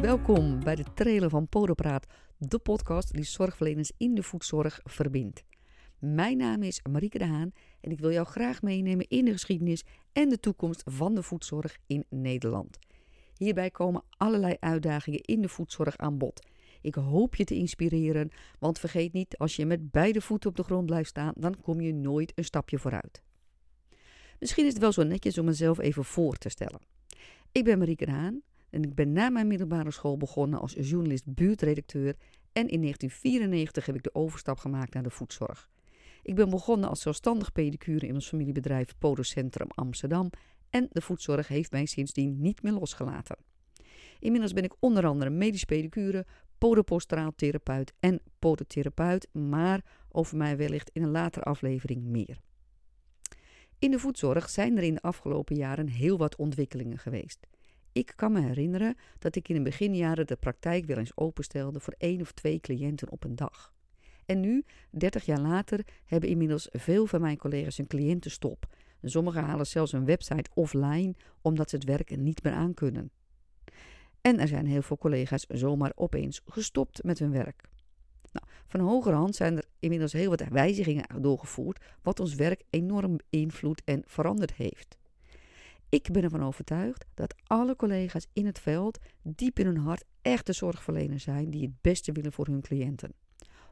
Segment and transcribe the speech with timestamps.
[0.00, 2.06] welkom bij de trailer van Podopraat,
[2.38, 5.44] de podcast die zorgverleners in de voedzorg verbindt.
[5.98, 9.84] Mijn naam is Marieke de Haan en ik wil jou graag meenemen in de geschiedenis
[10.12, 12.78] en de toekomst van de voedzorg in Nederland.
[13.36, 16.46] Hierbij komen allerlei uitdagingen in de voedzorg aan bod.
[16.80, 20.62] Ik hoop je te inspireren, want vergeet niet, als je met beide voeten op de
[20.62, 23.22] grond blijft staan, dan kom je nooit een stapje vooruit.
[24.38, 26.80] Misschien is het wel zo netjes om mezelf even voor te stellen.
[27.52, 31.34] Ik ben Marieke de Haan en ik ben na mijn middelbare school begonnen als journalist
[31.34, 32.14] buurtredacteur
[32.52, 35.68] en in 1994 heb ik de overstap gemaakt naar de voedzorg.
[36.22, 40.30] Ik ben begonnen als zelfstandig pedicure in ons familiebedrijf Podocentrum Amsterdam
[40.70, 43.36] en de voedzorg heeft mij sindsdien niet meer losgelaten.
[44.18, 46.26] Inmiddels ben ik onder andere medisch pedicure,
[46.58, 52.40] podopostraal therapeut en podotherapeut, maar over mij wellicht in een latere aflevering meer.
[53.78, 57.46] In de voedzorg zijn er in de afgelopen jaren heel wat ontwikkelingen geweest.
[57.92, 61.94] Ik kan me herinneren dat ik in de beginjaren de praktijk wel eens openstelde voor
[61.98, 63.72] één of twee cliënten op een dag.
[64.26, 68.66] En nu, 30 jaar later, hebben inmiddels veel van mijn collega's een cliëntenstop.
[69.02, 73.10] Sommigen halen zelfs een website offline omdat ze het werk niet meer aankunnen.
[74.20, 77.68] En er zijn heel veel collega's zomaar opeens gestopt met hun werk.
[78.32, 83.82] Nou, van hogerhand zijn er inmiddels heel wat wijzigingen doorgevoerd, wat ons werk enorm beïnvloed
[83.84, 84.98] en veranderd heeft.
[85.90, 90.52] Ik ben ervan overtuigd dat alle collega's in het veld diep in hun hart echte
[90.52, 93.14] zorgverleners zijn die het beste willen voor hun cliënten.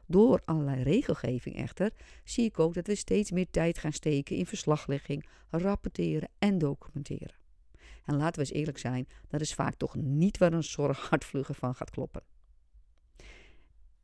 [0.05, 1.91] Door allerlei regelgeving echter
[2.23, 7.35] zie ik ook dat we steeds meer tijd gaan steken in verslaglegging, rapporteren en documenteren.
[8.05, 11.55] En laten we eens eerlijk zijn, dat is vaak toch niet waar een zorg hartvlugger
[11.55, 12.23] van gaat kloppen.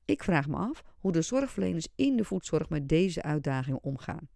[0.06, 4.30] Ik vraag me af hoe de zorgverleners in de voedzorg met deze uitdagingen omgaan.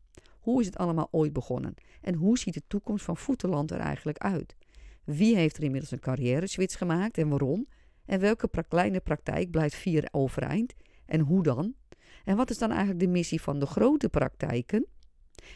[0.50, 1.74] Hoe is het allemaal ooit begonnen?
[2.02, 4.56] En hoe ziet de toekomst van Voeteland er eigenlijk uit?
[5.04, 7.68] Wie heeft er inmiddels een carrière-switch gemaakt en waarom?
[8.06, 10.74] En welke kleine praktijk blijft vier overeind?
[11.06, 11.74] En hoe dan?
[12.24, 14.86] En wat is dan eigenlijk de missie van de grote praktijken?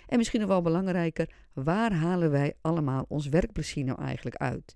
[0.08, 4.76] En misschien nog wel belangrijker, waar halen wij allemaal ons werkplezier nou eigenlijk uit?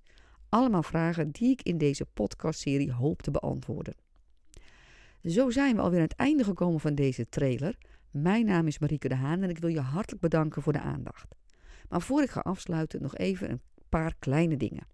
[0.49, 3.95] Allemaal vragen die ik in deze podcastserie hoop te beantwoorden.
[5.23, 7.77] Zo zijn we alweer aan het einde gekomen van deze trailer.
[8.21, 11.35] Mijn naam is Marieke de Haan en ik wil je hartelijk bedanken voor de aandacht.
[11.89, 14.87] Maar voor ik ga afsluiten nog even een paar kleine dingen.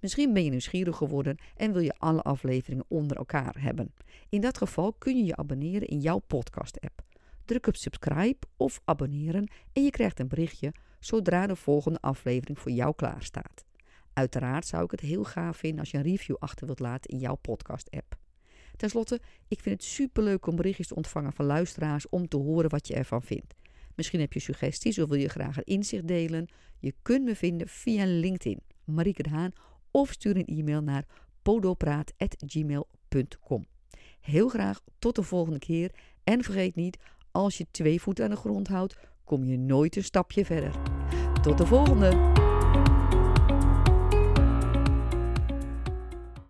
[0.00, 3.94] Misschien ben je nieuwsgierig geworden en wil je alle afleveringen onder elkaar hebben.
[4.28, 7.02] In dat geval kun je je abonneren in jouw podcast-app.
[7.44, 12.70] Druk op subscribe of abonneren en je krijgt een berichtje zodra de volgende aflevering voor
[12.70, 13.64] jou klaar staat.
[14.12, 17.18] Uiteraard zou ik het heel gaaf vinden als je een review achter wilt laten in
[17.18, 18.19] jouw podcast-app.
[18.80, 22.70] Ten slotte, ik vind het superleuk om berichtjes te ontvangen van luisteraars om te horen
[22.70, 23.54] wat je ervan vindt.
[23.94, 26.48] Misschien heb je suggesties of wil je graag een inzicht delen.
[26.78, 29.52] Je kunt me vinden via LinkedIn, Marieke de Haan,
[29.90, 31.04] of stuur een e-mail naar
[31.42, 33.66] podopraat.gmail.com.
[34.20, 36.98] Heel graag tot de volgende keer en vergeet niet,
[37.30, 40.72] als je twee voeten aan de grond houdt, kom je nooit een stapje verder.
[41.42, 42.39] Tot de volgende!